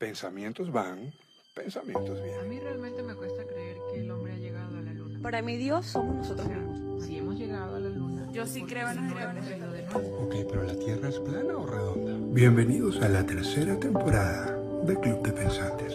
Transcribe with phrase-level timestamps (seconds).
[0.00, 1.12] Pensamientos van,
[1.54, 2.48] pensamientos A vienen.
[2.48, 5.18] mí realmente me cuesta creer que el hombre ha llegado a la luna.
[5.20, 7.04] Para mi Dios somos O nosotros mismos.
[7.04, 8.26] si hemos llegado a la luna.
[8.32, 9.98] Yo sí ¿por creo en los no.
[10.20, 12.16] Ok, pero la Tierra es plana o redonda.
[12.32, 15.94] Bienvenidos a la tercera temporada de Club de Pensantes.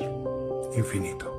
[0.77, 1.31] Infinito.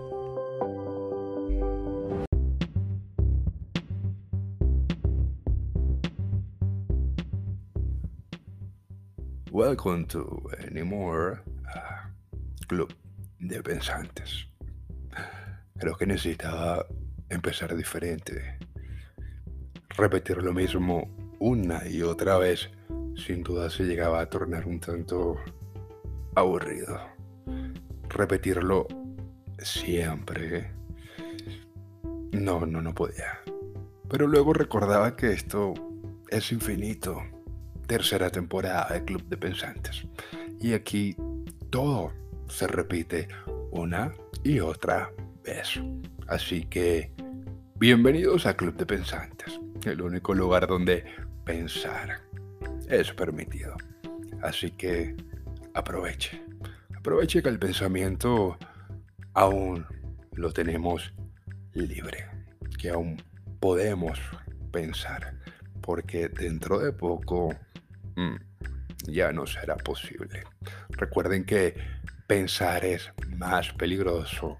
[9.52, 11.42] Welcome to Anymore
[12.66, 12.94] Club
[13.38, 14.48] de Pensantes.
[15.78, 16.86] Creo que necesitaba
[17.28, 18.58] empezar diferente.
[19.91, 21.08] Repetir lo mismo
[21.38, 22.70] una y otra vez
[23.16, 25.36] sin duda se llegaba a tornar un tanto
[26.34, 26.98] aburrido.
[28.08, 28.86] Repetirlo
[29.58, 30.70] siempre.
[32.33, 33.41] No, no, no podía.
[34.08, 35.74] Pero luego recordaba que esto
[36.30, 37.22] es infinito.
[37.86, 40.06] Tercera temporada de Club de Pensantes.
[40.60, 41.16] Y aquí
[41.70, 42.12] todo
[42.48, 43.28] se repite
[43.70, 45.12] una y otra
[45.45, 45.80] vez.
[46.28, 47.12] Así que
[47.77, 51.05] bienvenidos a Club de Pensantes, el único lugar donde
[51.44, 52.20] pensar
[52.89, 53.77] es permitido.
[54.42, 55.17] Así que
[55.74, 56.42] aproveche.
[56.97, 58.56] Aproveche que el pensamiento
[59.34, 59.86] aún
[60.33, 61.12] lo tenemos
[61.72, 62.27] libre,
[62.78, 63.22] que aún
[63.61, 64.19] podemos
[64.72, 65.34] pensar,
[65.80, 67.55] porque dentro de poco
[68.17, 68.36] mm,
[69.06, 70.44] ya no será posible.
[70.91, 71.77] Recuerden que
[72.27, 74.58] pensar es más peligroso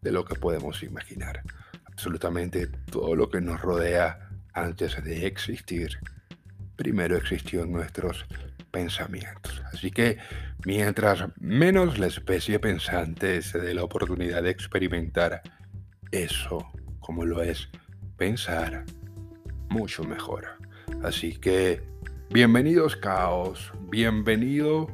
[0.00, 1.42] de lo que podemos imaginar.
[1.86, 5.98] Absolutamente todo lo que nos rodea antes de existir
[6.76, 8.24] primero existió en nuestros
[8.70, 9.62] pensamientos.
[9.72, 10.18] Así que
[10.64, 15.42] mientras menos la especie pensante se dé la oportunidad de experimentar
[16.10, 16.66] eso
[17.00, 17.68] como lo es
[18.16, 18.84] pensar,
[19.68, 20.46] mucho mejor.
[21.02, 21.82] Así que
[22.30, 24.88] bienvenidos caos, bienvenido,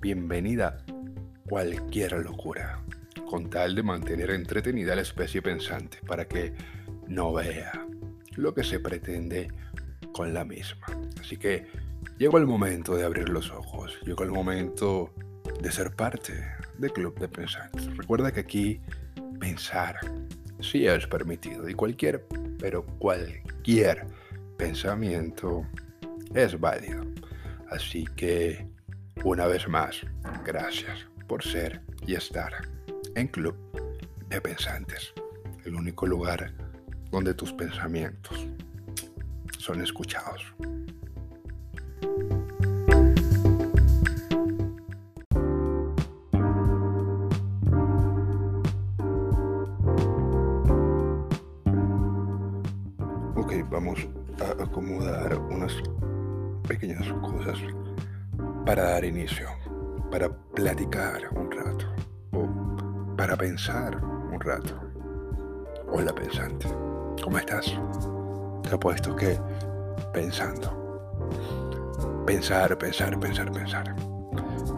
[0.00, 0.78] bienvenida
[1.50, 2.80] cualquier locura,
[3.28, 6.54] con tal de mantener entretenida a la especie pensante para que
[7.08, 7.72] no vea
[8.36, 9.48] lo que se pretende
[10.12, 10.86] con la misma.
[11.20, 11.66] Así que
[12.18, 15.12] llegó el momento de abrir los ojos, llegó el momento
[15.60, 16.34] de ser parte
[16.78, 17.96] del Club de Pensantes.
[17.96, 18.80] Recuerda que aquí
[19.40, 19.98] pensar
[20.60, 22.28] sí es permitido y cualquier,
[22.60, 24.06] pero cualquier
[24.56, 25.66] pensamiento
[26.32, 27.04] es válido.
[27.68, 28.68] Así que,
[29.24, 30.06] una vez más,
[30.44, 32.50] gracias por ser y estar
[33.14, 33.54] en Club
[34.28, 35.14] de Pensantes,
[35.64, 36.52] el único lugar
[37.12, 38.48] donde tus pensamientos
[39.56, 40.52] son escuchados.
[53.36, 54.08] Ok, vamos
[54.40, 55.76] a acomodar unas
[56.66, 57.56] pequeñas cosas
[58.66, 59.46] para dar inicio,
[60.10, 60.28] para
[60.60, 61.86] platicar un rato
[62.32, 64.78] o para pensar un rato.
[65.90, 66.66] Hola pensante,
[67.24, 67.78] ¿cómo estás?
[68.62, 69.40] Te apuesto que
[70.12, 70.68] pensando.
[72.26, 73.96] Pensar, pensar, pensar, pensar.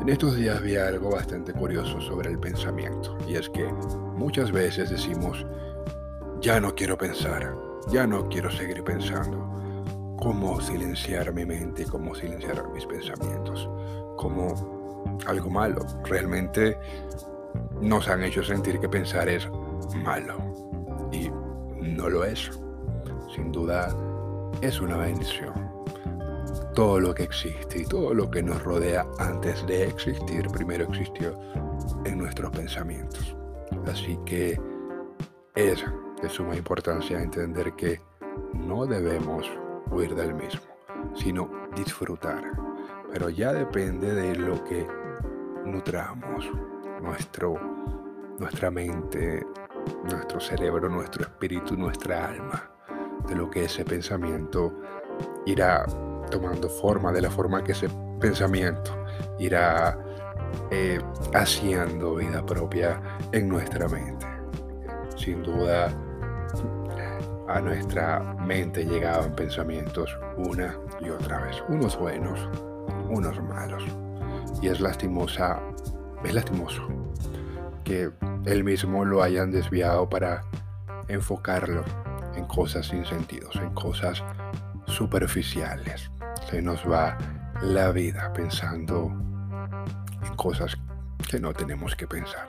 [0.00, 3.64] En estos días vi algo bastante curioso sobre el pensamiento y es que
[4.14, 5.44] muchas veces decimos,
[6.41, 7.56] ya no quiero pensar,
[7.88, 9.37] ya no quiero seguir pensando.
[10.16, 11.84] ¿Cómo silenciar mi mente?
[11.87, 13.69] ¿Cómo silenciar mis pensamientos?
[14.16, 14.81] Como
[15.26, 15.84] algo malo.
[16.04, 16.76] Realmente
[17.80, 19.48] nos han hecho sentir que pensar es
[19.96, 20.36] malo
[21.12, 21.30] y
[21.80, 22.50] no lo es.
[23.34, 23.88] Sin duda
[24.60, 25.52] es una bendición.
[26.74, 31.38] Todo lo que existe y todo lo que nos rodea antes de existir, primero existió
[32.04, 33.36] en nuestros pensamientos.
[33.86, 34.58] Así que
[35.54, 35.84] es
[36.22, 38.00] de suma importancia entender que
[38.54, 39.50] no debemos
[39.90, 40.62] huir del mismo,
[41.14, 42.71] sino disfrutar.
[43.12, 44.86] Pero ya depende de lo que
[45.64, 46.50] nutramos,
[47.02, 47.54] nuestro,
[48.38, 49.46] nuestra mente,
[50.10, 52.70] nuestro cerebro, nuestro espíritu, nuestra alma,
[53.28, 54.72] de lo que ese pensamiento
[55.46, 55.84] irá
[56.30, 58.96] tomando forma, de la forma que ese pensamiento
[59.38, 59.98] irá
[60.70, 61.00] eh,
[61.34, 63.00] haciendo vida propia
[63.32, 64.26] en nuestra mente.
[65.16, 65.92] Sin duda,
[67.48, 72.48] a nuestra mente llegaban pensamientos una y otra vez, unos buenos,
[73.12, 73.85] unos malos.
[74.61, 75.61] Y es lastimosa,
[76.25, 76.82] es lastimoso
[77.85, 78.11] que
[78.44, 80.43] él mismo lo hayan desviado para
[81.09, 81.85] enfocarlo
[82.35, 84.23] en cosas sin sentidos, en cosas
[84.87, 86.11] superficiales.
[86.49, 87.19] Se nos va
[87.61, 89.12] la vida pensando
[90.23, 90.76] en cosas
[91.29, 92.49] que no tenemos que pensar,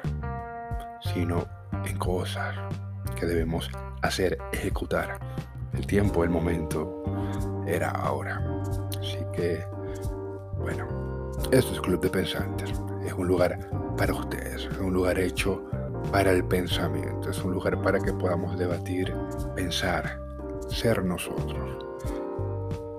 [1.02, 1.46] sino
[1.86, 2.56] en cosas
[3.16, 3.70] que debemos
[4.02, 5.20] hacer, ejecutar.
[5.74, 7.04] El tiempo, el momento
[7.66, 8.42] era ahora.
[9.00, 9.66] Así que,
[10.64, 10.88] bueno,
[11.52, 12.74] esto es Club de Pensantes.
[13.06, 15.64] Es un lugar para ustedes, es un lugar hecho
[16.12, 19.14] para el pensamiento, es un lugar para que podamos debatir,
[19.56, 20.20] pensar,
[20.70, 21.86] ser nosotros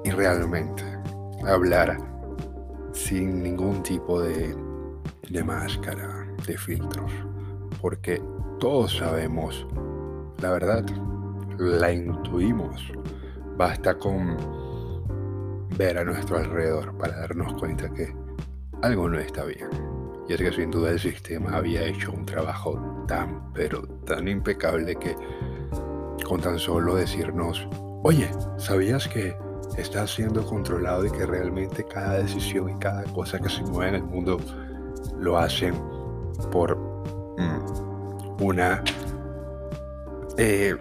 [0.05, 0.85] y realmente
[1.47, 1.99] hablar
[2.93, 4.55] sin ningún tipo de,
[5.29, 7.11] de máscara, de filtros,
[7.81, 8.23] porque
[8.61, 9.67] todos sabemos
[10.45, 10.85] la verdad,
[11.59, 12.93] la intuimos,
[13.57, 14.37] basta con
[15.76, 18.15] ver a nuestro alrededor para darnos cuenta que
[18.82, 19.69] algo no está bien.
[20.29, 24.97] Y es que sin duda el sistema había hecho un trabajo tan, pero tan impecable
[24.97, 25.17] que
[26.25, 27.69] con tan solo decirnos,
[28.03, 29.37] oye, ¿sabías que
[29.76, 33.94] estás siendo controlado y que realmente cada decisión y cada cosa que se mueve en
[33.97, 34.38] el mundo
[35.19, 35.75] lo hacen
[36.50, 38.82] por mm, una...
[40.37, 40.77] Eh,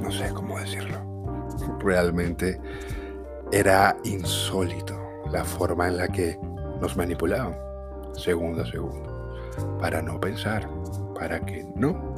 [0.00, 1.11] no sé cómo decirlo.
[1.80, 2.60] Realmente
[3.50, 4.98] era insólito
[5.30, 6.38] la forma en la que
[6.80, 7.56] nos manipulaban,
[8.14, 9.36] segundo a segundo,
[9.80, 10.68] para no pensar,
[11.14, 12.14] para que no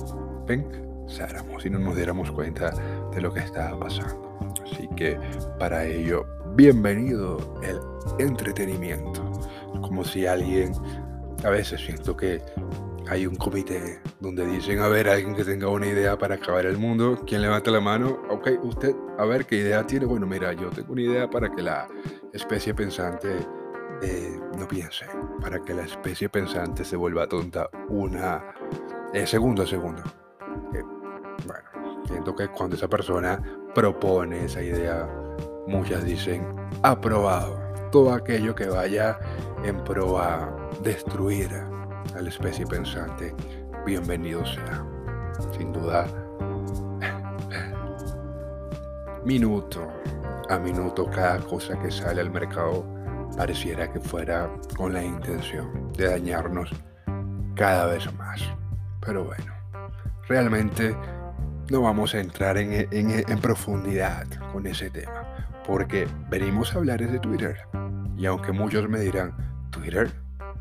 [0.47, 2.71] pensáramos y no nos diéramos cuenta
[3.13, 4.39] de lo que estaba pasando.
[4.65, 5.19] Así que
[5.59, 6.25] para ello,
[6.55, 7.79] bienvenido el
[8.19, 9.23] entretenimiento.
[9.83, 10.73] Como si alguien,
[11.45, 12.41] a veces siento que
[13.09, 16.79] hay un comité donde dicen, a ver, alguien que tenga una idea para acabar el
[16.79, 18.23] mundo, ¿quién levanta la mano?
[18.31, 20.07] Ok, usted, a ver, ¿qué idea tiene?
[20.07, 21.87] Bueno, mira, yo tengo una idea para que la
[22.33, 23.37] especie pensante
[24.03, 25.07] eh, no piense,
[25.41, 28.55] para que la especie pensante se vuelva tonta una
[29.13, 30.03] eh, segundo segundo.
[31.47, 33.41] Bueno, siento que cuando esa persona
[33.75, 35.09] propone esa idea,
[35.67, 37.63] muchas dicen, aprobado.
[37.93, 39.21] Todo aquello que vaya
[39.63, 41.51] en pro a destruir
[42.17, 43.35] a la especie pensante,
[43.87, 44.85] bienvenido sea.
[45.57, 46.07] Sin duda,
[49.25, 49.89] minuto
[50.49, 52.85] a minuto cada cosa que sale al mercado
[53.37, 56.71] pareciera que fuera con la intención de dañarnos
[57.55, 58.41] cada vez más.
[59.01, 59.53] Pero bueno,
[60.29, 60.97] realmente
[61.71, 67.19] no vamos a entrar en, en, profundidad con ese tema, porque venimos a hablar de
[67.19, 67.57] Twitter.
[68.17, 69.35] Y aunque muchos me dirán,
[69.71, 70.13] Twitter,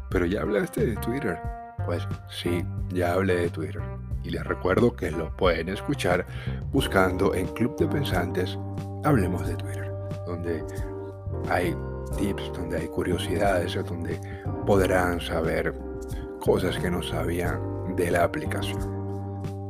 [0.10, 1.40] pero ya hablaste de Twitter.
[1.86, 3.82] Pues sí, ya hablé de Twitter.
[4.24, 6.26] Y les recuerdo que lo pueden escuchar
[6.72, 8.58] buscando en Club de Pensantes
[9.04, 9.92] Hablemos de Twitter,
[10.26, 10.64] donde
[11.50, 11.76] hay
[12.18, 14.18] tips, donde hay curiosidades, donde
[14.66, 15.74] podrán saber
[16.40, 18.80] cosas que no sabían de la aplicación.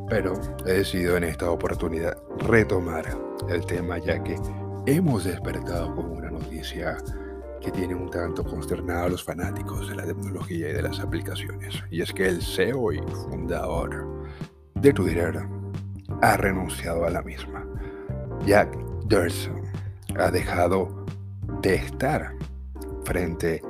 [0.08, 0.34] Pero
[0.68, 2.16] he decidido en esta oportunidad
[2.48, 3.06] retomar
[3.50, 4.38] el tema ya que
[4.86, 6.98] hemos despertado con una noticia
[7.64, 11.82] que tiene un tanto consternado a los fanáticos de la tecnología y de las aplicaciones.
[11.90, 14.28] Y es que el CEO y fundador
[14.76, 15.48] de Twitter
[16.22, 17.66] ha renunciado a la misma.
[18.46, 19.54] Jack Dorsey
[20.20, 21.06] ha dejado
[21.62, 22.36] de estar
[23.06, 23.62] frente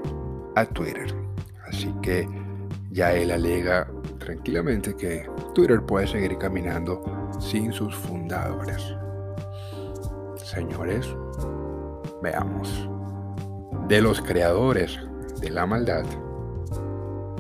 [0.56, 1.14] a Twitter.
[1.68, 2.28] Así que
[2.92, 3.88] ya él alega
[4.18, 7.04] tranquilamente que Twitter puede seguir caminando
[7.40, 8.96] sin sus fundadores.
[10.38, 11.08] Señores,
[12.24, 12.90] veamos.
[13.88, 15.00] De los creadores
[15.40, 16.06] de la maldad,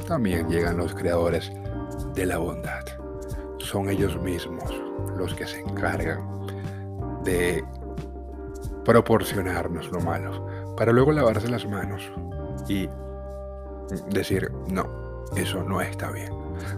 [0.08, 1.52] también llegan los creadores
[2.14, 2.84] de la bondad.
[3.60, 4.74] Son ellos mismos
[5.18, 6.20] los que se encargan
[7.24, 7.64] de
[8.84, 10.46] proporcionarnos lo malo,
[10.76, 12.12] para luego lavarse las manos
[12.68, 12.90] y
[14.12, 14.86] decir, no,
[15.36, 16.32] eso no está bien.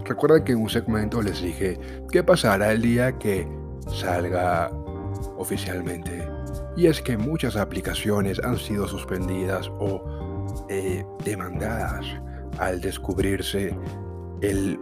[0.06, 1.80] Recuerda que en un segmento les dije
[2.12, 3.48] qué pasará el día que
[3.88, 4.72] salga
[5.38, 6.35] oficialmente.
[6.76, 10.04] Y es que muchas aplicaciones han sido suspendidas o
[10.70, 12.06] eh, demandadas
[12.60, 13.78] al descubrirse
[14.42, 14.80] el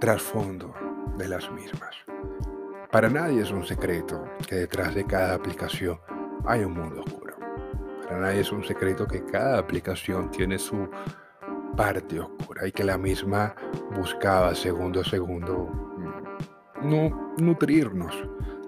[0.00, 0.72] trasfondo
[1.18, 1.94] de las mismas.
[2.90, 5.98] Para nadie es un secreto que detrás de cada aplicación
[6.44, 7.36] hay un mundo oscuro.
[8.02, 10.88] Para nadie es un secreto que cada aplicación tiene su
[11.76, 13.54] parte oscura y que la misma
[13.96, 18.14] buscaba segundo a segundo mm, no nutrirnos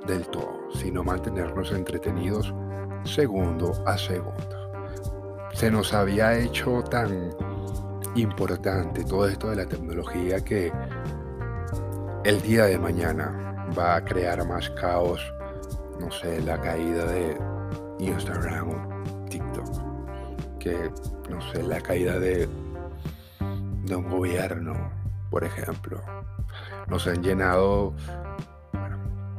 [0.07, 2.55] del todo, sino mantenernos entretenidos
[3.05, 4.73] segundo a segundo.
[5.53, 7.31] Se nos había hecho tan
[8.15, 10.73] importante todo esto de la tecnología que
[12.25, 15.21] el día de mañana va a crear más caos,
[16.01, 17.39] no sé, la caída de
[17.99, 20.91] Instagram o TikTok, que,
[21.29, 22.49] no sé, la caída de,
[23.85, 24.75] de un gobierno,
[25.31, 26.01] por ejemplo.
[26.89, 27.95] Nos han llenado,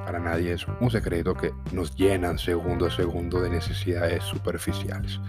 [0.06, 5.20] para nadie es un secreto que nos llenan segundo a segundo de necesidades superficiales.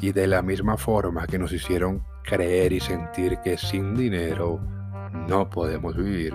[0.00, 4.60] Y de la misma forma que nos hicieron creer y sentir que sin dinero
[5.28, 6.34] no podemos vivir,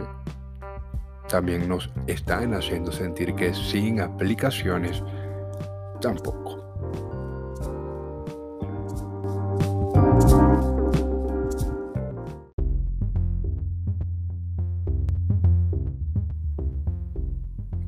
[1.27, 5.03] también nos están haciendo sentir que sin aplicaciones
[5.99, 6.58] tampoco.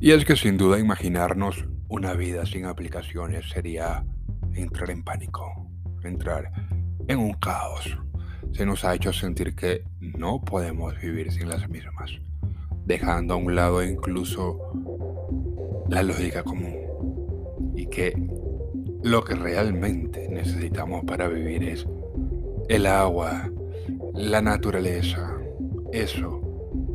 [0.02, 4.04] Y es que sin duda imaginarnos una vida sin aplicaciones sería
[4.52, 5.70] entrar en pánico,
[6.02, 6.50] entrar
[7.06, 7.96] en un caos.
[8.50, 12.10] Se nos ha hecho sentir que no podemos vivir sin las mismas,
[12.84, 14.58] dejando a un lado incluso
[15.88, 16.74] la lógica común
[17.76, 18.12] y que
[19.04, 21.86] lo que realmente necesitamos para vivir es
[22.68, 23.48] el agua,
[24.14, 25.38] la naturaleza,
[25.92, 26.40] eso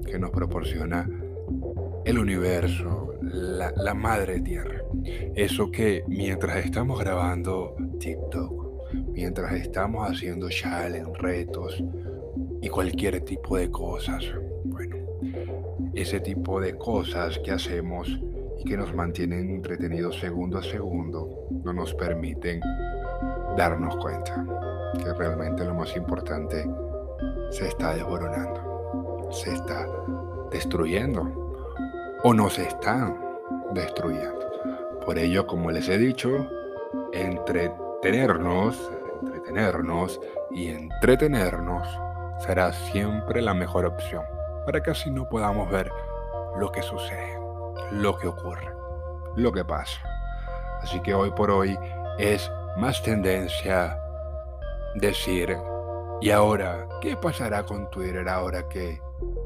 [0.06, 1.08] que nos proporciona
[2.08, 4.82] el universo, la, madre tierra.
[5.36, 11.84] Eso que mientras estamos grabando TikTok, mientras estamos haciendo challenge, retos
[12.62, 14.24] y cualquier tipo de cosas,
[14.64, 14.96] bueno,
[15.96, 18.08] ese tipo de cosas que hacemos
[18.58, 22.62] y que nos mantienen entretenidos segundo a segundo, no nos permiten
[23.58, 24.46] darnos cuenta
[24.98, 26.66] que realmente lo más importante
[27.52, 29.86] se está desboronando, se está
[30.54, 31.47] destruyendo
[32.24, 33.18] o nos están
[33.74, 34.40] destruyendo.
[35.06, 36.48] Por ello, como les he dicho,
[37.14, 40.20] entretenernos, entretenernos
[40.52, 41.88] y entretenernos
[42.40, 44.24] será siempre la mejor opción
[44.66, 45.92] para que así no podamos ver
[46.58, 47.40] lo que sucede,
[47.92, 48.70] lo que ocurre,
[49.36, 50.02] lo que pasa.
[50.82, 51.78] Así que hoy por hoy
[52.18, 53.98] es más tendencia
[54.96, 55.58] decir,
[56.22, 59.02] ¿y ahora qué pasará con Twitter ahora que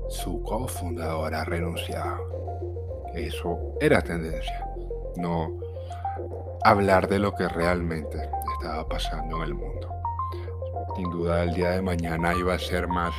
[0.09, 2.60] su cofundador ha renunciado?
[3.13, 4.65] Eso era tendencia,
[5.17, 5.59] no
[6.63, 8.17] hablar de lo que realmente
[8.55, 9.89] estaba pasando en el mundo.
[10.95, 13.13] Sin duda el día de mañana iba a ser más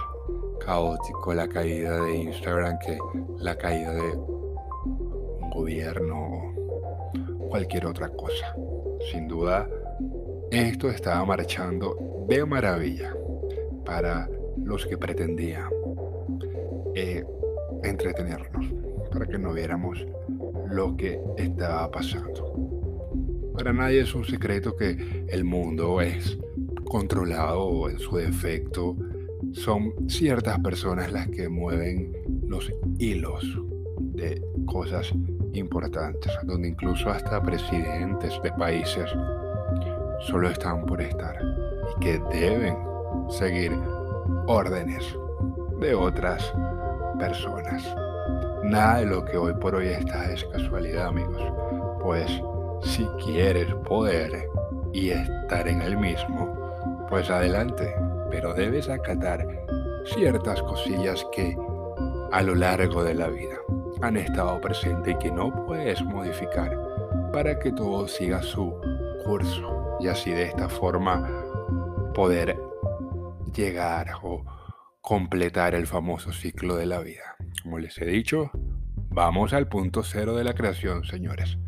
[0.65, 2.99] caótico la caída de Instagram que
[3.39, 8.55] la caída de un gobierno o cualquier otra cosa.
[9.11, 9.69] Sin duda,
[10.51, 11.97] esto estaba marchando
[12.29, 13.15] de maravilla
[13.85, 15.69] para los que pretendían
[16.95, 17.25] eh,
[17.83, 18.67] entretenernos,
[19.13, 20.07] para que no viéramos
[20.71, 23.53] lo que estaba pasando.
[23.55, 26.39] Para nadie es un secreto que el mundo es
[26.85, 28.97] controlado en su defecto
[29.53, 32.13] son ciertas personas las que mueven
[32.47, 33.45] los hilos
[33.99, 35.13] de cosas
[35.53, 39.11] importantes, donde incluso hasta presidentes de países
[40.21, 41.37] solo están por estar
[41.91, 42.77] y que deben
[43.29, 43.73] seguir
[44.47, 45.05] órdenes
[45.81, 46.53] de otras
[47.19, 48.02] personas.
[48.63, 51.43] Nada de lo que hoy por hoy está es casualidad, amigos,
[52.01, 52.43] pues
[52.83, 54.49] si quieres poder
[54.93, 57.95] y estar en el mismo, pues adelante,
[58.31, 59.47] pero debes acatar
[60.05, 61.57] ciertas cosillas que
[62.31, 63.57] a lo largo de la vida
[64.01, 66.79] han estado presentes y que no puedes modificar
[67.33, 68.75] para que todo siga su
[69.25, 71.29] curso y así de esta forma
[72.15, 72.59] poder
[73.55, 74.43] llegar o
[75.03, 77.37] completar el famoso ciclo de la vida.
[77.63, 78.51] Como les he dicho,
[79.11, 81.59] vamos al punto cero de la creación, señores.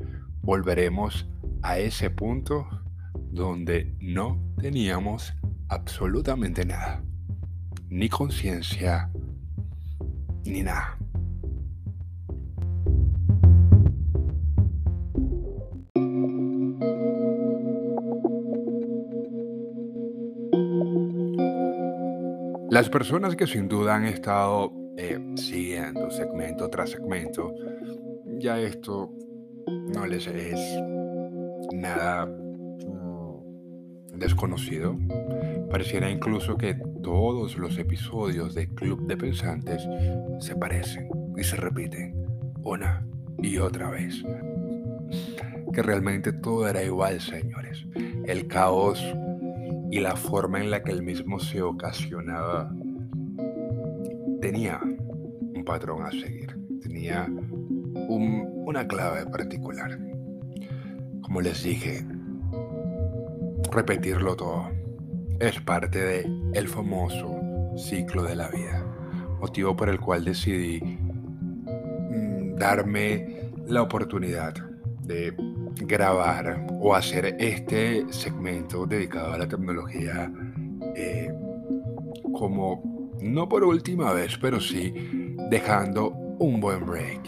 [0.41, 1.29] Volveremos
[1.63, 2.67] a ese punto
[3.31, 5.35] donde no teníamos
[5.69, 7.03] absolutamente nada.
[7.89, 9.11] Ni conciencia,
[10.45, 10.97] ni nada.
[22.75, 27.55] Las personas que sin duda han estado eh, siguiendo segmento tras segmento,
[28.41, 29.13] ya esto
[29.95, 30.59] no les es
[31.73, 32.29] nada
[34.13, 34.99] desconocido.
[35.71, 39.87] Pareciera incluso que todos los episodios de Club de Pensantes
[40.41, 42.27] se parecen y se repiten
[42.65, 43.07] una
[43.41, 44.21] y otra vez.
[45.73, 47.87] Que realmente todo era igual, señores.
[48.27, 49.01] El caos
[49.95, 52.69] y la forma en la que el mismo se ocasionaba
[54.41, 57.29] tenía un patrón a seguir, tenía
[58.09, 59.97] una clave particular.
[61.23, 62.05] Como les dije,
[63.71, 64.69] repetirlo todo.
[65.39, 68.85] Es parte de el famoso ciclo de la vida,
[69.39, 74.55] motivo por el cual decidí mm, darme la oportunidad
[75.03, 75.33] de
[75.77, 80.31] grabar o hacer este segmento dedicado a la tecnología
[80.95, 81.33] eh,
[82.33, 84.93] como no por última vez, pero sí
[85.51, 87.21] dejando un buen break,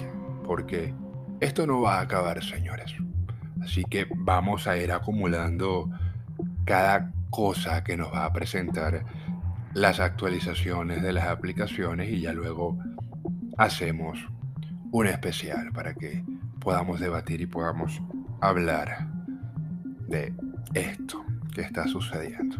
[0.44, 0.94] porque
[1.40, 2.94] esto no va a acabar, señores.
[3.62, 5.90] Así que vamos a ir acumulando
[6.64, 9.04] cada cosa que nos va a presentar
[9.74, 12.78] las actualizaciones de las aplicaciones y ya luego
[13.58, 14.18] hacemos
[14.92, 16.24] un especial para que
[16.60, 18.00] podamos debatir y podamos
[18.40, 19.08] hablar
[20.08, 20.34] de
[20.74, 21.24] esto
[21.54, 22.56] que está sucediendo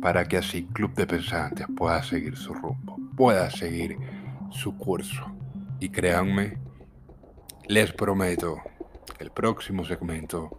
[0.00, 3.98] para que así Club de Pensantes pueda seguir su rumbo, pueda seguir
[4.50, 5.26] su curso.
[5.78, 6.58] Y créanme
[7.68, 8.56] les prometo
[9.16, 10.50] que el próximo segmento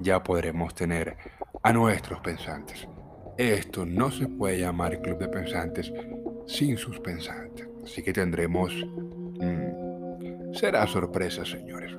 [0.00, 1.16] ya podremos tener
[1.62, 2.86] a nuestros pensantes.
[3.38, 5.92] Esto no se puede llamar Club de Pensantes
[6.46, 7.66] sin sus pensantes.
[7.82, 8.74] Así que tendremos...
[8.74, 11.96] Mm, será sorpresa, señores.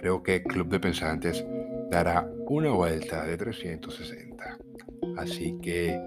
[0.00, 1.44] Creo que Club de Pensantes
[1.90, 4.58] dará una vuelta de 360.
[5.16, 5.98] Así que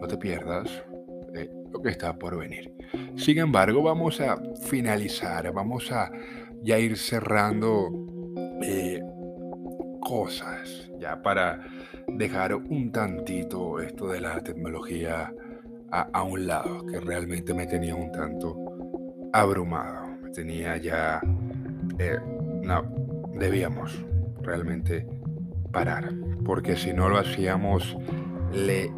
[0.00, 0.84] no te pierdas
[1.72, 2.72] lo que está por venir.
[3.16, 4.36] Sin embargo, vamos a
[4.68, 6.10] finalizar, vamos a
[6.62, 7.88] ya ir cerrando
[8.62, 9.00] eh,
[10.00, 11.64] cosas, ya para
[12.08, 15.32] dejar un tantito esto de la tecnología
[15.90, 18.56] a, un lado, que realmente me tenía un tanto
[19.32, 20.06] abrumado.
[20.22, 21.20] Me tenía ya...
[21.98, 22.18] Eh,
[22.62, 23.01] no,
[23.42, 24.04] debíamos
[24.40, 25.04] realmente
[25.72, 27.96] parar, porque si no lo hacíamos,
[28.52, 28.92] le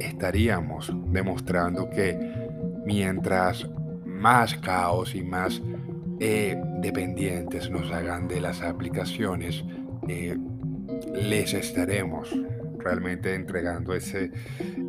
[0.00, 2.18] estaríamos demostrando que
[2.84, 3.70] mientras
[4.04, 5.62] más caos y más
[6.18, 9.64] eh, dependientes nos hagan de las aplicaciones,
[10.08, 10.36] eh,
[11.14, 12.34] les estaremos
[12.78, 14.32] realmente entregando ese,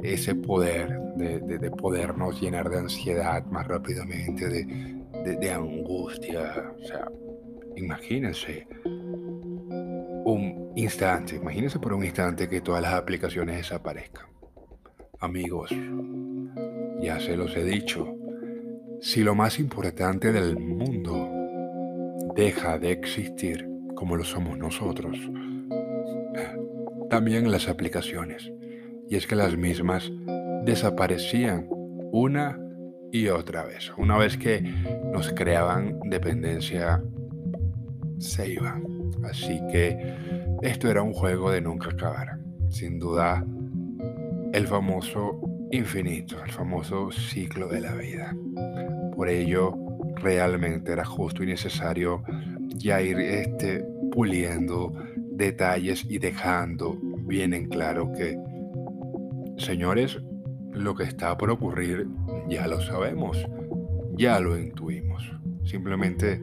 [0.01, 6.73] ese poder de, podernos llenar de ansiedad más rápidamente, de, de angustia.
[7.75, 8.67] Imagínense
[10.25, 14.27] un instante, imagínense por un instante que todas las aplicaciones desaparezcan.
[15.19, 15.71] Amigos,
[17.01, 18.15] ya se los he dicho,
[19.01, 21.31] si lo más importante del mundo
[22.35, 25.17] deja de existir como lo somos nosotros,
[27.09, 28.51] también las aplicaciones,
[29.07, 30.11] y es que las mismas
[30.63, 31.67] desaparecían
[32.11, 32.59] una
[33.11, 33.91] y otra vez.
[33.97, 34.61] Una vez que
[35.13, 37.01] nos creaban dependencia,
[38.19, 39.11] se iban.
[39.23, 40.15] Así que
[40.61, 42.39] esto era un juego de nunca acabar.
[42.69, 43.45] Sin duda,
[44.53, 45.39] el famoso
[45.71, 48.35] infinito, el famoso ciclo de la vida.
[49.15, 49.75] Por ello,
[50.15, 52.23] realmente era justo y necesario
[52.75, 58.37] ya ir este, puliendo detalles y dejando bien en claro que,
[59.57, 60.19] señores,
[60.71, 62.07] lo que está por ocurrir
[62.49, 63.45] ya lo sabemos,
[64.17, 65.23] ya lo intuimos.
[65.63, 66.41] Simplemente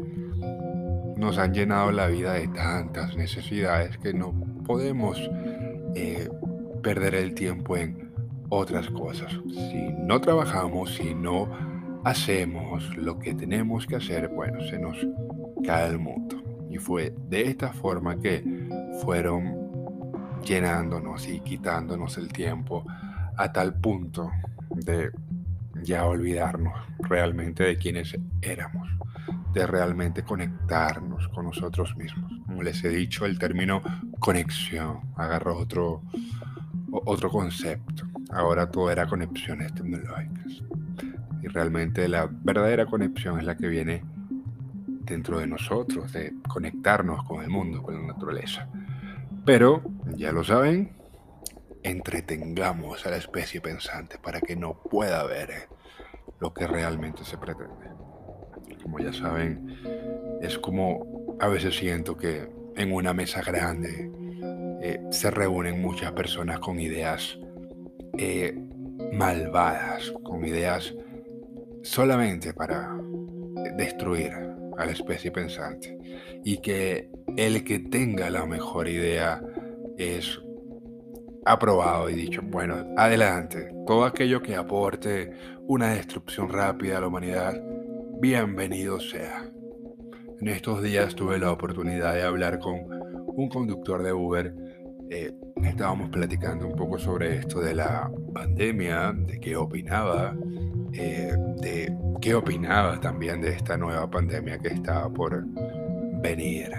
[1.23, 4.35] nos han llenado la vida de tantas necesidades que no
[4.67, 5.19] podemos
[5.95, 6.29] eh,
[6.83, 8.13] perder el tiempo en
[8.49, 9.33] otras cosas.
[9.49, 11.49] Si no trabajamos, si no
[12.05, 14.97] hacemos lo que tenemos que hacer, bueno, se nos
[15.65, 16.43] cae el mundo.
[16.69, 18.43] Y fue de esta forma que
[19.03, 19.63] fueron
[20.45, 22.85] llenándonos y quitándonos el tiempo
[23.37, 24.29] a tal punto
[24.71, 25.13] de
[25.83, 28.89] ya olvidarnos realmente de quienes éramos,
[29.53, 32.33] de realmente conectarnos con nosotros mismos.
[32.47, 33.83] Como les he dicho, el término
[34.19, 36.03] conexión agarró otro,
[36.91, 38.05] otro concepto.
[38.31, 40.63] Ahora todo era conexiones tecnológicas.
[41.43, 44.03] Y realmente la verdadera conexión es la que viene
[44.87, 48.69] dentro de nosotros, de conectarnos con el mundo, con la naturaleza.
[49.45, 49.83] Pero,
[50.17, 50.93] ya lo saben,
[51.83, 55.69] entretengamos a la especie pensante para que no pueda ver
[56.41, 57.92] lo que realmente se pretende.
[58.83, 59.77] Como ya saben,
[60.41, 64.11] es como a veces siento que en una mesa grande
[64.83, 67.39] eh, se reúnen muchas personas con ideas
[68.19, 68.59] eh,
[69.13, 70.95] malvadas, con ideas
[71.83, 72.97] solamente para
[73.77, 74.33] destruir
[74.79, 75.99] a la especie pensante.
[76.45, 79.43] Y que el que tenga la mejor idea
[79.97, 80.41] es
[81.45, 85.33] aprobado y dicho, bueno, adelante, todo aquello que aporte
[85.67, 87.55] una destrucción rápida a la humanidad,
[88.23, 89.51] bienvenido sea.
[90.41, 92.77] En estos días tuve la oportunidad de hablar con
[93.27, 94.55] un conductor de Uber
[95.11, 95.33] eh,
[95.65, 100.37] estábamos platicando un poco sobre esto de la pandemia, de qué opinaba,
[100.93, 105.45] eh, de qué opinaba también de esta nueva pandemia que estaba por
[106.23, 106.71] venir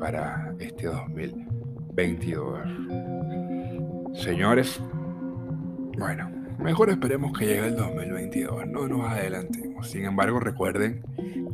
[0.00, 2.58] para este 2022.
[4.14, 4.82] Señores,
[5.96, 9.90] bueno, mejor esperemos que llegue el 2022, no nos adelantemos.
[9.90, 11.02] Sin embargo, recuerden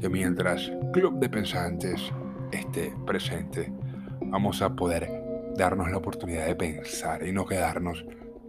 [0.01, 2.13] que mientras Club de Pensantes
[2.53, 3.73] esté presente,
[4.21, 5.09] vamos a poder
[5.57, 8.05] darnos la oportunidad de pensar y no quedarnos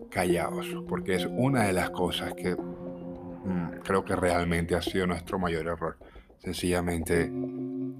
[0.09, 5.37] callados, porque es una de las cosas que mm, creo que realmente ha sido nuestro
[5.37, 5.97] mayor error.
[6.39, 7.31] Sencillamente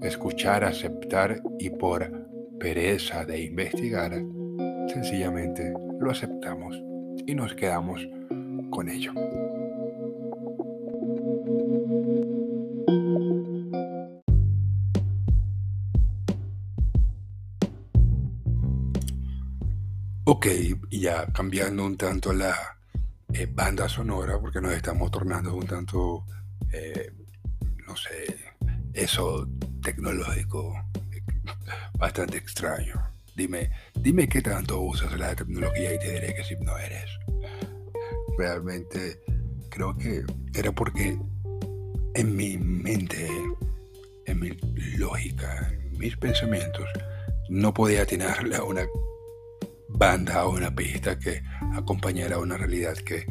[0.00, 2.10] escuchar, aceptar y por
[2.58, 4.12] pereza de investigar,
[4.88, 6.80] sencillamente lo aceptamos
[7.26, 8.06] y nos quedamos
[8.70, 9.12] con ello.
[20.28, 20.46] Ok,
[20.90, 22.76] ya cambiando un tanto la
[23.32, 26.24] eh, banda sonora, porque nos estamos tornando un tanto,
[26.72, 27.12] eh,
[27.86, 28.36] no sé,
[28.92, 29.48] eso
[29.82, 30.74] tecnológico,
[31.98, 32.94] bastante extraño.
[33.36, 37.10] Dime, dime qué tanto usas la tecnología y te diré que si no eres.
[38.38, 39.20] Realmente
[39.70, 41.18] creo que era porque
[42.14, 43.28] en mi mente,
[44.26, 44.50] en mi
[44.96, 46.88] lógica, en mis pensamientos,
[47.48, 48.86] no podía atinarle a una
[49.88, 51.42] banda o una pista que
[51.74, 53.26] acompañara una realidad que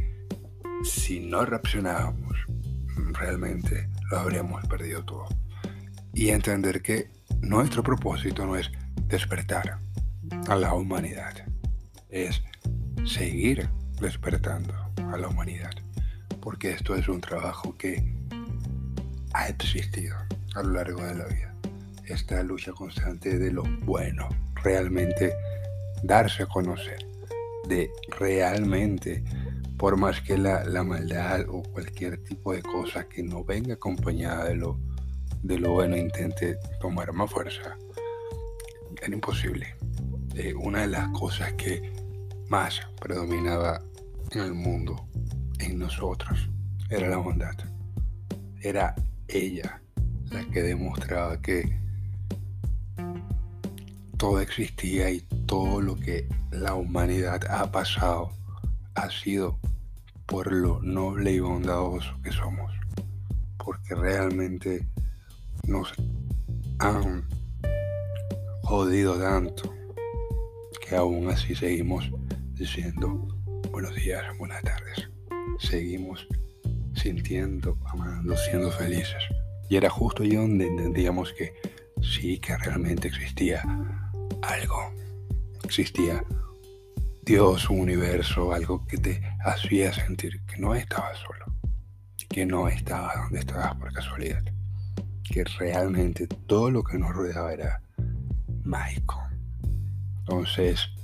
[0.83, 2.37] si no reaccionábamos
[3.13, 5.27] realmente lo habríamos perdido todo.
[6.13, 7.09] Y entender que
[7.41, 8.71] nuestro propósito no es
[9.07, 9.79] despertar
[10.47, 11.33] a la humanidad,
[12.09, 12.41] es
[13.05, 15.71] seguir despertando a la humanidad,
[16.41, 18.03] porque esto es un trabajo que
[19.33, 20.15] ha existido
[20.55, 21.53] a lo largo de la vida.
[22.05, 24.29] Esta lucha constante de lo bueno,
[24.63, 25.33] realmente
[26.03, 27.05] darse a conocer,
[27.67, 29.23] de realmente,
[29.77, 34.55] por más que la, maldad o cualquier tipo de cosa que no venga acompañada de
[34.55, 34.79] lo,
[35.41, 37.77] de lo bueno intente tomar más fuerza,
[39.01, 39.75] era imposible.
[40.35, 41.91] Eh, una de las cosas que
[42.49, 43.81] más predominaba
[44.31, 45.07] en el mundo,
[45.59, 46.49] en nosotros,
[46.89, 47.55] era la bondad.
[48.61, 48.95] Era
[49.27, 49.81] ella
[50.31, 51.79] la que demostraba que
[54.17, 58.31] todo existía y todo lo que la humanidad ha pasado
[58.95, 59.59] ha sido
[60.25, 62.71] por lo noble y bondadoso que somos.
[63.57, 64.87] Porque realmente
[65.67, 65.93] nos
[66.79, 67.27] han
[68.63, 69.73] jodido tanto
[70.87, 72.09] que aún así seguimos
[72.53, 73.27] diciendo
[73.75, 75.09] buenos días, buenas tardes.
[75.59, 76.25] Seguimos
[76.93, 79.21] sintiendo, amando, siendo felices.
[79.69, 81.53] Y era justo allí donde entendíamos que
[82.01, 83.63] sí, que realmente existía
[84.43, 84.93] algo.
[85.65, 86.23] Existía
[87.23, 91.45] Dios, un universo, algo que te hacía sentir que no estabas solo,
[92.29, 94.45] que no estabas donde estabas por casualidad,
[95.21, 97.81] que realmente todo lo que nos rodeaba era
[98.63, 99.21] mágico.
[100.19, 100.94] Entonces,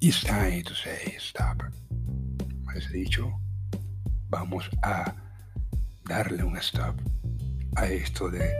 [0.00, 1.62] it's time to say stop.
[2.68, 3.32] Has dicho,
[4.28, 5.14] vamos a
[6.04, 6.96] darle un stop
[7.76, 8.50] a esto de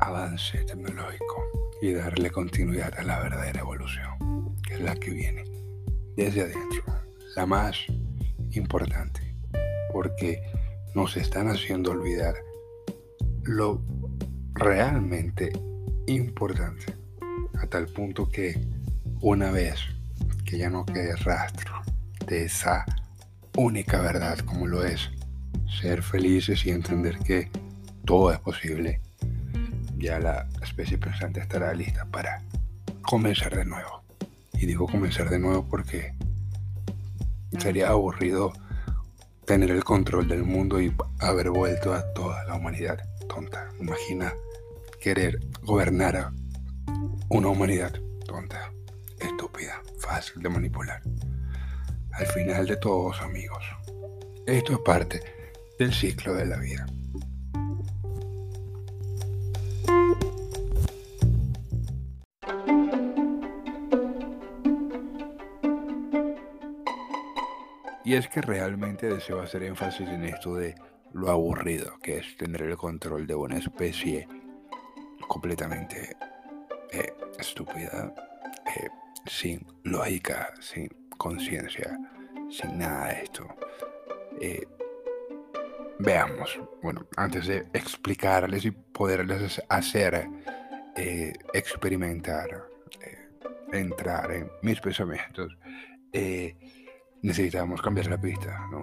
[0.00, 1.44] avance tecnológico
[1.80, 5.44] y darle continuidad a la verdadera evolución, que es la que viene
[6.16, 6.84] desde adentro,
[7.36, 7.76] la más
[8.52, 9.34] importante,
[9.92, 10.42] porque
[10.94, 12.34] nos están haciendo olvidar
[13.44, 13.82] lo
[14.54, 15.52] realmente
[16.06, 16.94] importante,
[17.60, 18.60] a tal punto que
[19.20, 19.78] una vez
[20.52, 21.80] que ya no quede rastro
[22.26, 22.84] de esa
[23.56, 25.08] única verdad como lo es
[25.80, 27.50] ser felices y entender que
[28.04, 29.00] todo es posible,
[29.96, 32.42] ya la especie pensante estará lista para
[33.00, 34.02] comenzar de nuevo.
[34.52, 36.12] Y digo comenzar de nuevo porque
[37.58, 38.52] sería aburrido
[39.46, 43.70] tener el control del mundo y haber vuelto a toda la humanidad tonta.
[43.80, 44.34] Imagina
[45.00, 46.32] querer gobernar a
[47.30, 47.94] una humanidad
[48.26, 48.70] tonta,
[49.18, 51.00] estúpida, fácil de manipular.
[52.12, 53.64] Al final de todos, amigos,
[54.46, 55.20] esto es parte
[55.78, 56.86] del ciclo de la vida.
[68.04, 70.74] Y es que realmente deseo hacer énfasis en esto de
[71.14, 74.28] lo aburrido que es tener el control de una especie
[75.28, 76.16] completamente
[76.90, 78.12] eh, estúpida,
[78.76, 78.88] eh,
[79.26, 81.98] sin lógica, sin conciencia,
[82.50, 83.46] sin nada de esto.
[84.40, 84.66] Eh,
[85.98, 90.28] veamos, bueno, antes de explicarles y poderles hacer
[91.54, 92.64] experimentar,
[93.72, 95.56] entrar en mis pensamientos,
[97.22, 98.82] necesitamos cambiar la pista, ¿no?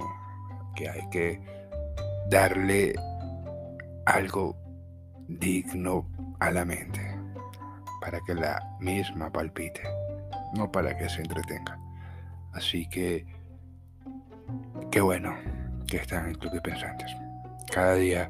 [0.75, 1.39] Que hay que
[2.29, 2.95] darle
[4.05, 4.55] algo
[5.27, 7.15] digno a la mente
[8.01, 9.83] para que la misma palpite,
[10.53, 11.79] no para que se entretenga.
[12.53, 13.25] Así que,
[14.91, 15.35] qué bueno
[15.87, 17.15] que están en el Club de Pensantes.
[17.71, 18.29] Cada día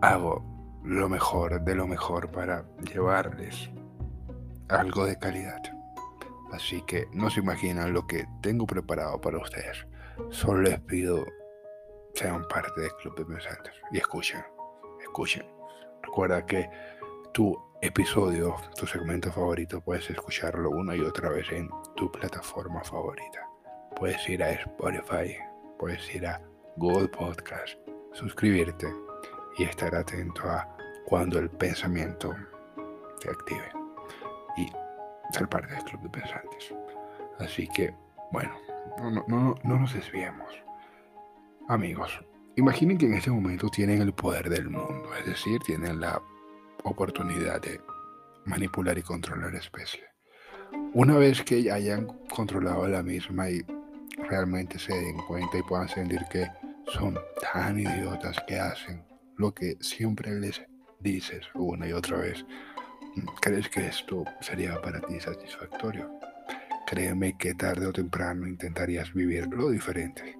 [0.00, 0.44] hago
[0.82, 3.70] lo mejor de lo mejor para llevarles
[4.68, 5.62] algo de calidad.
[6.52, 9.86] Así que no se imaginan lo que tengo preparado para ustedes.
[10.30, 11.24] Solo les pido
[12.14, 14.44] sean parte del Club de Pensantes y escuchen,
[15.02, 15.44] escuchen.
[16.02, 16.70] Recuerda que
[17.32, 23.46] tu episodio, tu segmento favorito, puedes escucharlo una y otra vez en tu plataforma favorita.
[23.94, 25.36] Puedes ir a Spotify,
[25.78, 26.40] puedes ir a
[26.76, 27.74] Google Podcast,
[28.14, 28.86] suscribirte
[29.58, 30.66] y estar atento a
[31.04, 32.34] cuando el pensamiento
[33.20, 33.68] se active.
[34.56, 34.72] Y
[35.34, 36.74] ser parte del club de pensantes.
[37.38, 37.94] Así que,
[38.32, 38.56] bueno,
[38.98, 40.48] no, no, no nos desviemos.
[41.68, 42.18] Amigos,
[42.56, 46.22] imaginen que en este momento tienen el poder del mundo, es decir, tienen la
[46.84, 47.80] oportunidad de
[48.44, 50.04] manipular y controlar la especie.
[50.92, 53.62] Una vez que ya hayan controlado la misma y
[54.28, 56.48] realmente se den cuenta y puedan sentir que
[56.86, 57.18] son
[57.52, 59.04] tan idiotas que hacen
[59.36, 60.62] lo que siempre les
[61.00, 62.44] dices una y otra vez,
[63.40, 66.10] ¿crees que esto sería para ti satisfactorio?
[66.86, 70.36] Créeme que tarde o temprano intentarías vivir lo diferente.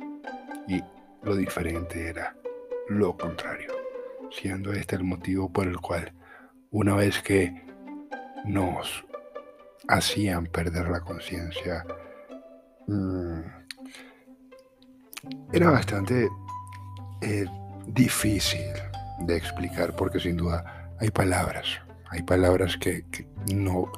[0.68, 0.82] Y
[1.22, 2.36] lo diferente era
[2.88, 3.72] lo contrario,
[4.30, 6.12] siendo este el motivo por el cual
[6.74, 7.54] una vez que
[8.44, 9.04] nos
[9.86, 11.86] hacían perder la conciencia,
[12.88, 13.40] mm,
[15.52, 16.28] era bastante
[17.20, 17.46] eh,
[17.86, 18.66] difícil
[19.20, 21.66] de explicar porque sin duda hay palabras,
[22.10, 23.04] hay palabras que,
[23.54, 23.92] no,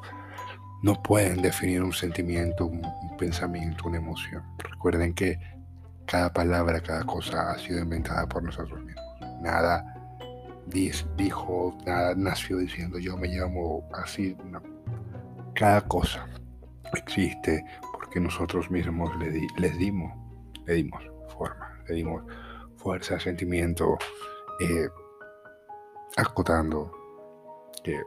[0.83, 2.83] no pueden definir un sentimiento, un,
[3.17, 4.43] pensamiento, una emoción.
[4.59, 5.39] Recuerden que
[6.05, 9.03] cada palabra, cada cosa ha sido inventada por nosotros mismos.
[9.41, 9.96] Nada
[10.67, 11.77] dijo,
[12.15, 14.35] nació diciendo yo me llamo así.
[15.53, 16.27] Cada cosa
[16.93, 20.13] existe porque nosotros mismos le les dimos,
[20.65, 22.23] le dimos forma, le dimos
[22.77, 23.97] fuerza, sentimiento,
[24.59, 24.87] eh,
[26.15, 26.91] acotando
[27.83, 28.01] que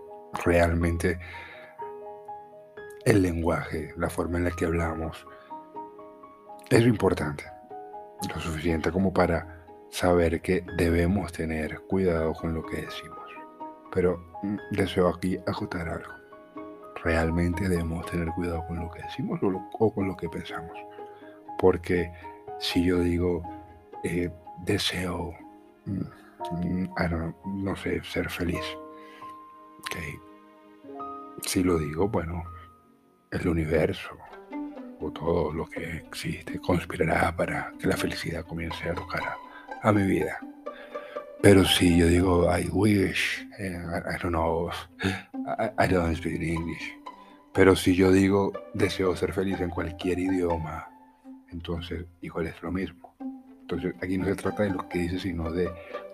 [0.44, 1.18] realmente
[3.04, 5.26] el lenguaje, la forma en la que hablamos,
[6.70, 7.44] es importante,
[8.32, 9.59] lo suficiente como para
[9.90, 13.18] saber que debemos tener cuidado con lo que decimos.
[13.92, 16.12] Pero mm, deseo aquí acotar algo.
[17.02, 20.76] Realmente debemos tener cuidado con lo que decimos o, con lo que pensamos.
[21.58, 22.12] Porque
[22.58, 23.42] si yo digo,
[24.04, 24.30] eh,
[24.64, 25.34] deseo,
[25.86, 26.04] mm,
[27.64, 28.64] no sé, ser feliz.
[31.46, 32.44] Si lo digo, bueno,
[33.30, 34.10] el universo
[35.00, 39.22] o todo lo que existe conspirará para que la felicidad comience a tocar
[39.82, 40.38] a, mi vida.
[41.42, 44.70] Pero si yo digo, I wish, eh, I, don't know,
[45.78, 46.96] I, don't speak English.
[47.52, 50.88] Pero si yo digo, deseo ser feliz en cualquier idioma,
[51.50, 53.14] entonces, igual es lo mismo.
[53.62, 55.70] Entonces, aquí no se trata de lo que dices, sino de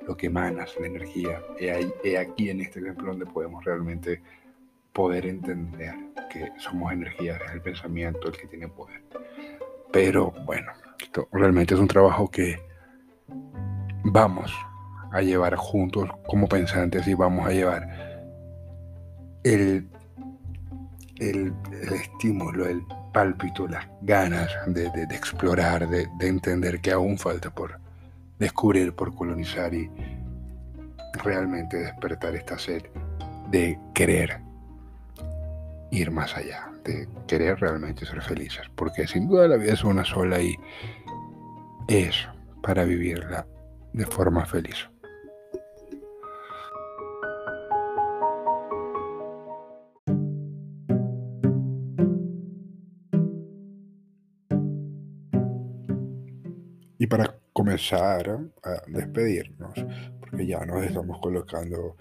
[0.06, 1.42] lo que emanas, la energía.
[1.58, 4.22] He aquí en este ejemplo donde podemos realmente
[4.92, 5.94] poder entender
[6.30, 9.02] que somos energía, es el pensamiento el que tiene poder.
[9.92, 12.56] Pero bueno, esto realmente es un trabajo que
[14.06, 14.52] vamos
[15.12, 17.88] a llevar juntos como pensantes y vamos a llevar
[19.42, 19.88] el,
[21.18, 21.54] el,
[21.92, 27.78] estímulo, el pálpito, las ganas de, explorar, de, entender que aún falta por
[28.38, 29.90] descubrir, por colonizar y
[31.24, 32.82] realmente despertar esta sed
[33.50, 34.40] de querer
[35.90, 40.04] ir más allá, de querer realmente ser felices, porque sin duda la vida es una
[40.04, 40.54] sola y
[41.88, 42.28] es
[42.62, 43.46] para vivirla
[43.96, 44.76] de forma feliz.
[56.98, 59.72] Y para comenzar a despedirnos,
[60.20, 61.96] porque ya nos estamos colocando,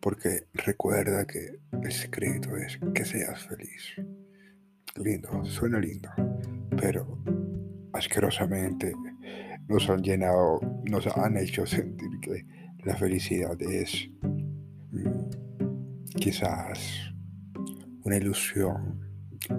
[0.00, 3.94] porque recuerda que el secreto es que seas feliz.
[4.96, 6.08] Lindo, suena lindo,
[6.76, 7.18] pero
[7.92, 8.94] asquerosamente
[9.68, 12.46] nos han llenado, nos han hecho sentir que
[12.84, 17.12] la felicidad es mm, quizás
[18.04, 19.00] una ilusión,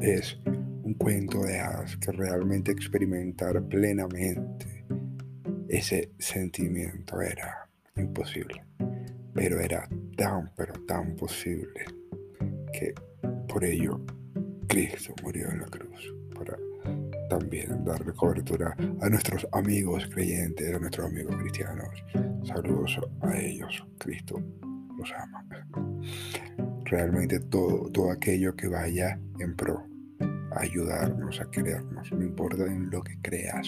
[0.01, 4.85] es un cuento de hadas que realmente experimentar plenamente
[5.67, 8.63] ese sentimiento era imposible,
[9.33, 11.85] pero era tan, pero tan posible
[12.71, 12.93] que
[13.47, 13.99] por ello
[14.67, 16.16] Cristo murió en la cruz
[17.29, 21.89] también darle cobertura a nuestros amigos creyentes, a nuestros amigos cristianos.
[22.43, 24.41] Saludos a ellos, Cristo
[24.97, 25.45] los ama.
[26.85, 29.85] Realmente todo, todo aquello que vaya en pro,
[30.55, 33.67] ayudarnos, a querernos, no importa en lo que creas,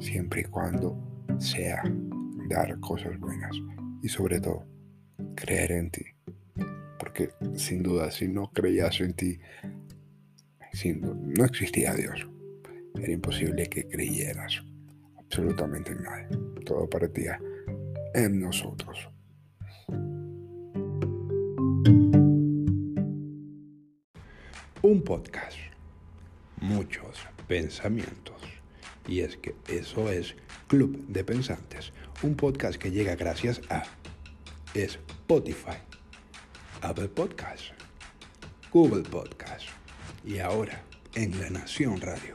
[0.00, 0.96] siempre y cuando
[1.38, 1.82] sea
[2.48, 3.56] dar cosas buenas
[4.02, 4.64] y sobre todo
[5.34, 6.04] creer en ti.
[6.98, 9.38] Porque sin duda, si no creías en ti,
[11.02, 12.26] no existía Dios.
[12.94, 14.62] Era imposible que creyeras
[15.18, 16.28] absolutamente en nadie.
[16.64, 17.38] Todo partía
[18.14, 19.08] en nosotros.
[24.82, 25.56] Un podcast.
[26.60, 28.40] Muchos pensamientos.
[29.06, 30.34] Y es que eso es
[30.68, 33.82] Club de Pensantes, un podcast que llega gracias a
[34.74, 35.78] Spotify,
[36.80, 37.72] Apple Podcast,
[38.72, 39.68] Google Podcast
[40.24, 40.82] y ahora
[41.14, 42.34] en La Nación Radio.